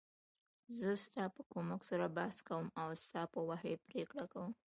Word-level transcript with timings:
زه 0.77 0.89
ستا 1.05 1.23
په 1.35 1.41
کومک 1.51 1.81
سره 1.89 2.05
بحث 2.17 2.37
کوم 2.47 2.65
او 2.81 2.89
ستا 3.03 3.21
په 3.33 3.39
وحی 3.49 3.73
پریکړه 3.87 4.25
کوم. 4.33 4.51